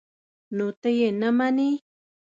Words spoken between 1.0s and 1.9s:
نه منې؟